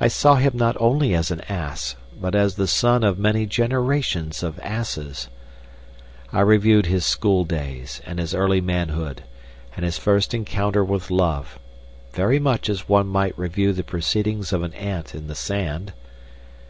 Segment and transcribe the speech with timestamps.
[0.00, 4.42] I saw him not only as an ass, but as the son of many generations
[4.42, 5.28] of asses.
[6.32, 9.24] I reviewed his school days and his early manhood,
[9.76, 11.58] and his first encounter with love,
[12.14, 15.92] very much as one might review the proceedings of an ant in the sand.